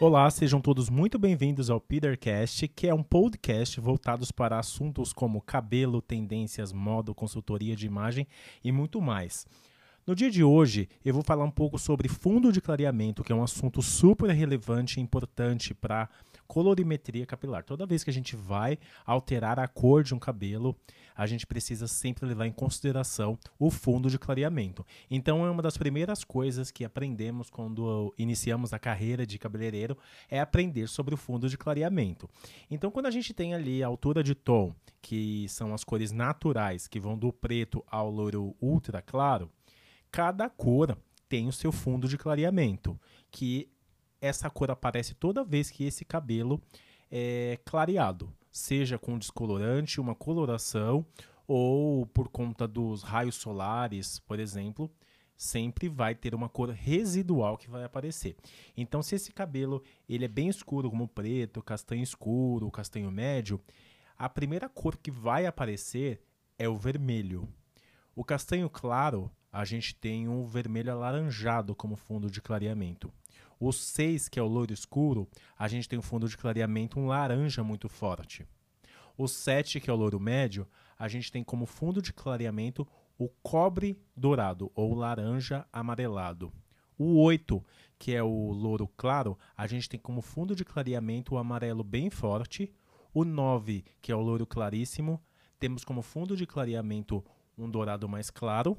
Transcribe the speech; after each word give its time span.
Olá, 0.00 0.30
sejam 0.30 0.60
todos 0.60 0.88
muito 0.88 1.18
bem-vindos 1.18 1.68
ao 1.68 1.80
Petercast, 1.80 2.68
que 2.68 2.86
é 2.86 2.94
um 2.94 3.02
podcast 3.02 3.80
voltados 3.80 4.30
para 4.30 4.56
assuntos 4.56 5.12
como 5.12 5.40
cabelo, 5.40 6.00
tendências, 6.00 6.72
moda, 6.72 7.12
consultoria 7.12 7.74
de 7.74 7.86
imagem 7.86 8.24
e 8.62 8.70
muito 8.70 9.00
mais. 9.00 9.44
No 10.08 10.14
dia 10.14 10.30
de 10.30 10.42
hoje, 10.42 10.88
eu 11.04 11.12
vou 11.12 11.22
falar 11.22 11.44
um 11.44 11.50
pouco 11.50 11.78
sobre 11.78 12.08
fundo 12.08 12.50
de 12.50 12.62
clareamento, 12.62 13.22
que 13.22 13.30
é 13.30 13.34
um 13.34 13.42
assunto 13.42 13.82
super 13.82 14.30
relevante 14.30 14.98
e 14.98 15.02
importante 15.02 15.74
para 15.74 16.08
colorimetria 16.46 17.26
capilar. 17.26 17.62
Toda 17.62 17.84
vez 17.84 18.02
que 18.02 18.08
a 18.08 18.12
gente 18.12 18.34
vai 18.34 18.78
alterar 19.04 19.58
a 19.58 19.68
cor 19.68 20.02
de 20.02 20.14
um 20.14 20.18
cabelo, 20.18 20.74
a 21.14 21.26
gente 21.26 21.46
precisa 21.46 21.86
sempre 21.86 22.24
levar 22.24 22.46
em 22.46 22.52
consideração 22.52 23.38
o 23.58 23.70
fundo 23.70 24.08
de 24.08 24.18
clareamento. 24.18 24.82
Então, 25.10 25.44
é 25.44 25.50
uma 25.50 25.60
das 25.60 25.76
primeiras 25.76 26.24
coisas 26.24 26.70
que 26.70 26.86
aprendemos 26.86 27.50
quando 27.50 28.14
iniciamos 28.16 28.72
a 28.72 28.78
carreira 28.78 29.26
de 29.26 29.38
cabeleireiro 29.38 29.94
é 30.30 30.40
aprender 30.40 30.88
sobre 30.88 31.12
o 31.12 31.18
fundo 31.18 31.50
de 31.50 31.58
clareamento. 31.58 32.30
Então, 32.70 32.90
quando 32.90 33.04
a 33.04 33.10
gente 33.10 33.34
tem 33.34 33.52
ali 33.52 33.82
a 33.82 33.88
altura 33.88 34.24
de 34.24 34.34
tom, 34.34 34.74
que 35.02 35.46
são 35.50 35.74
as 35.74 35.84
cores 35.84 36.12
naturais, 36.12 36.88
que 36.88 36.98
vão 36.98 37.18
do 37.18 37.30
preto 37.30 37.84
ao 37.86 38.10
loiro 38.10 38.56
ultra 38.58 39.02
claro, 39.02 39.50
cada 40.10 40.48
cor 40.48 40.96
tem 41.28 41.48
o 41.48 41.52
seu 41.52 41.70
fundo 41.70 42.08
de 42.08 42.16
clareamento, 42.16 42.98
que 43.30 43.68
essa 44.20 44.50
cor 44.50 44.70
aparece 44.70 45.14
toda 45.14 45.44
vez 45.44 45.70
que 45.70 45.84
esse 45.84 46.04
cabelo 46.04 46.60
é 47.10 47.58
clareado, 47.64 48.32
seja 48.50 48.98
com 48.98 49.18
descolorante, 49.18 50.00
uma 50.00 50.14
coloração 50.14 51.06
ou 51.46 52.04
por 52.06 52.28
conta 52.28 52.66
dos 52.66 53.02
raios 53.02 53.36
solares, 53.36 54.18
por 54.20 54.38
exemplo, 54.38 54.90
sempre 55.36 55.88
vai 55.88 56.14
ter 56.14 56.34
uma 56.34 56.48
cor 56.48 56.70
residual 56.70 57.56
que 57.56 57.70
vai 57.70 57.84
aparecer. 57.84 58.36
Então, 58.76 59.02
se 59.02 59.14
esse 59.14 59.32
cabelo 59.32 59.82
ele 60.08 60.24
é 60.24 60.28
bem 60.28 60.48
escuro, 60.48 60.90
como 60.90 61.06
preto, 61.06 61.62
castanho 61.62 62.02
escuro, 62.02 62.70
castanho 62.70 63.10
médio, 63.10 63.60
a 64.18 64.28
primeira 64.28 64.68
cor 64.68 64.96
que 64.96 65.12
vai 65.12 65.46
aparecer 65.46 66.20
é 66.58 66.68
o 66.68 66.76
vermelho. 66.76 67.48
O 68.16 68.24
castanho 68.24 68.68
claro, 68.68 69.30
a 69.52 69.64
gente 69.64 69.94
tem 69.94 70.28
um 70.28 70.46
vermelho 70.46 70.92
alaranjado 70.92 71.74
como 71.74 71.96
fundo 71.96 72.30
de 72.30 72.40
clareamento. 72.40 73.12
O 73.60 73.72
6, 73.72 74.28
que 74.28 74.38
é 74.38 74.42
o 74.42 74.46
loiro 74.46 74.72
escuro, 74.72 75.28
a 75.58 75.66
gente 75.66 75.88
tem 75.88 75.98
um 75.98 76.02
fundo 76.02 76.28
de 76.28 76.36
clareamento 76.36 77.00
um 77.00 77.06
laranja 77.06 77.64
muito 77.64 77.88
forte. 77.88 78.46
O 79.16 79.26
7, 79.26 79.80
que 79.80 79.90
é 79.90 79.92
o 79.92 79.96
loiro 79.96 80.20
médio, 80.20 80.66
a 80.98 81.08
gente 81.08 81.32
tem 81.32 81.42
como 81.42 81.66
fundo 81.66 82.00
de 82.00 82.12
clareamento 82.12 82.86
o 83.18 83.28
cobre 83.42 84.00
dourado 84.16 84.70
ou 84.74 84.94
laranja 84.94 85.66
amarelado. 85.72 86.52
O 86.96 87.20
8, 87.20 87.64
que 87.98 88.14
é 88.14 88.22
o 88.22 88.52
louro 88.52 88.88
claro, 88.96 89.36
a 89.56 89.66
gente 89.66 89.88
tem 89.88 89.98
como 89.98 90.22
fundo 90.22 90.54
de 90.54 90.64
clareamento 90.64 91.34
o 91.34 91.38
amarelo 91.38 91.82
bem 91.82 92.10
forte. 92.10 92.72
O 93.12 93.24
9, 93.24 93.84
que 94.00 94.12
é 94.12 94.16
o 94.16 94.20
louro 94.20 94.46
claríssimo, 94.46 95.20
temos 95.58 95.84
como 95.84 96.02
fundo 96.02 96.36
de 96.36 96.46
clareamento 96.46 97.24
um 97.56 97.68
dourado 97.68 98.08
mais 98.08 98.30
claro. 98.30 98.76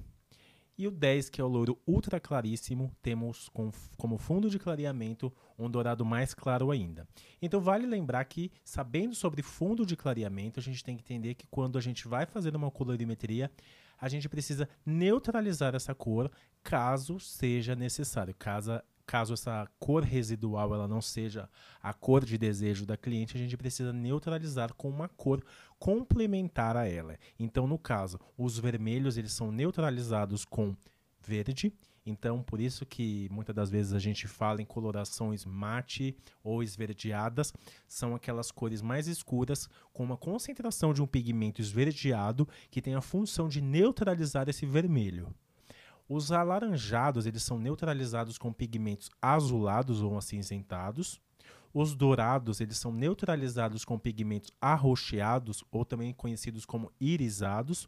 E 0.80 0.88
o 0.88 0.92
10, 0.92 1.30
que 1.30 1.42
é 1.42 1.44
o 1.44 1.48
louro 1.50 1.78
ultra 1.86 2.22
claríssimo, 2.22 2.90
temos 3.02 3.50
com, 3.50 3.70
como 3.98 4.18
fundo 4.18 4.50
de 4.50 4.58
clareamento 4.58 5.30
um 5.58 5.70
dourado 5.70 6.06
mais 6.06 6.34
claro 6.34 6.72
ainda. 6.72 7.06
Então 7.42 7.60
vale 7.60 7.86
lembrar 7.86 8.24
que, 8.24 8.50
sabendo 8.64 9.14
sobre 9.14 9.42
fundo 9.42 9.86
de 9.86 9.98
clareamento, 9.98 10.58
a 10.58 10.64
gente 10.64 10.82
tem 10.82 10.96
que 10.96 11.04
entender 11.04 11.34
que 11.36 11.46
quando 11.48 11.78
a 11.78 11.82
gente 11.82 12.08
vai 12.08 12.26
fazer 12.26 12.56
uma 12.56 12.72
colorimetria, 12.72 13.52
a 14.00 14.08
gente 14.08 14.30
precisa 14.30 14.70
neutralizar 14.86 15.76
essa 15.76 15.94
cor 15.94 16.32
caso 16.64 17.20
seja 17.20 17.76
necessário, 17.76 18.34
caso 18.40 18.82
caso 19.10 19.34
essa 19.34 19.68
cor 19.80 20.04
residual 20.04 20.72
ela 20.72 20.88
não 20.88 21.02
seja 21.02 21.50
a 21.82 21.92
cor 21.92 22.24
de 22.24 22.38
desejo 22.38 22.86
da 22.86 22.96
cliente, 22.96 23.36
a 23.36 23.40
gente 23.40 23.58
precisa 23.58 23.92
neutralizar 23.92 24.72
com 24.76 24.88
uma 24.88 25.10
cor 25.10 25.44
complementar 25.80 26.78
a 26.78 26.88
ela. 26.88 27.18
Então, 27.40 27.66
no 27.66 27.80
caso, 27.80 28.20
os 28.38 28.60
vermelhos 28.60 29.18
eles 29.18 29.34
são 29.34 29.52
neutralizados 29.52 30.46
com 30.46 30.76
verde. 31.20 31.74
Então, 32.06 32.44
por 32.44 32.62
isso 32.62 32.86
que 32.86 33.28
muitas 33.32 33.56
das 33.56 33.72
vezes 33.72 33.94
a 33.94 34.00
gente 34.00 34.28
fala 34.28 34.62
em 34.62 34.66
colorações 34.66 35.44
mate 35.44 36.16
ou 36.44 36.62
esverdeadas, 36.62 37.52
são 37.88 38.14
aquelas 38.14 38.52
cores 38.52 38.80
mais 38.80 39.08
escuras 39.08 39.68
com 39.92 40.04
uma 40.04 40.18
concentração 40.18 40.94
de 40.94 41.02
um 41.02 41.08
pigmento 41.08 41.62
esverdeado 41.62 42.48
que 42.70 42.80
tem 42.80 42.94
a 42.94 43.02
função 43.02 43.50
de 43.50 43.60
neutralizar 43.60 44.48
esse 44.48 44.68
vermelho. 44.68 45.34
Os 46.10 46.32
alaranjados 46.32 47.28
eles 47.28 47.44
são 47.44 47.60
neutralizados 47.60 48.40
com 48.40 48.52
pigmentos 48.52 49.12
azulados 49.22 50.02
ou 50.02 50.18
acinzentados. 50.18 51.22
Os 51.72 51.94
dourados 51.94 52.60
eles 52.60 52.80
são 52.80 52.92
neutralizados 52.92 53.86
com 53.86 54.00
pigmentos 54.00 54.52
arroxeados 54.60 55.64
ou 55.72 55.86
também 55.86 56.12
conhecidos 56.12 56.66
como 56.66 56.92
irisados. 57.00 57.88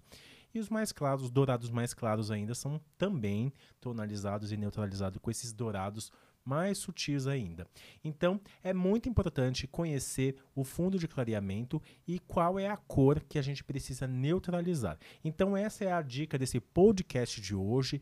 E 0.54 0.60
os 0.60 0.70
mais 0.70 0.92
claros, 0.92 1.24
os 1.24 1.32
dourados 1.32 1.72
mais 1.72 1.96
claros 1.96 2.30
ainda, 2.30 2.54
são 2.54 2.80
também 2.96 3.52
tonalizados 3.80 4.52
e 4.52 4.58
neutralizados 4.58 5.20
com 5.20 5.32
esses 5.32 5.52
dourados 5.52 6.12
mais 6.44 6.78
sutis 6.78 7.28
ainda. 7.28 7.68
Então, 8.04 8.40
é 8.64 8.74
muito 8.74 9.08
importante 9.08 9.68
conhecer 9.68 10.36
o 10.56 10.64
fundo 10.64 10.98
de 10.98 11.08
clareamento 11.08 11.82
e 12.08 12.20
qual 12.20 12.60
é 12.60 12.68
a 12.68 12.78
cor 12.78 13.22
que 13.28 13.38
a 13.38 13.42
gente 13.42 13.64
precisa 13.64 14.08
neutralizar. 14.08 14.98
Então, 15.24 15.56
essa 15.56 15.84
é 15.84 15.92
a 15.92 16.02
dica 16.02 16.38
desse 16.38 16.60
podcast 16.60 17.40
de 17.40 17.56
hoje, 17.56 18.02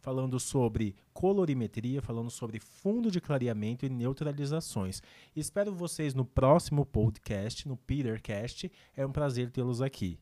falando 0.00 0.40
sobre 0.40 0.96
colorimetria, 1.12 2.00
falando 2.00 2.30
sobre 2.30 2.58
fundo 2.58 3.10
de 3.10 3.20
clareamento 3.20 3.84
e 3.84 3.90
neutralizações. 3.90 5.02
Espero 5.36 5.74
vocês 5.74 6.14
no 6.14 6.24
próximo 6.24 6.84
podcast, 6.86 7.68
no 7.68 7.76
Petercast. 7.76 8.70
É 8.96 9.06
um 9.06 9.12
prazer 9.12 9.50
tê-los 9.50 9.82
aqui. 9.82 10.18